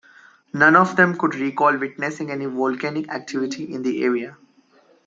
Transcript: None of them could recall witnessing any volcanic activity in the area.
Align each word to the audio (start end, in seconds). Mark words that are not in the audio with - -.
None 0.55 0.75
of 0.77 0.95
them 0.95 1.15
could 1.15 1.35
recall 1.35 1.77
witnessing 1.77 2.31
any 2.31 2.47
volcanic 2.47 3.07
activity 3.09 3.71
in 3.71 3.83
the 3.83 4.03
area. 4.03 4.35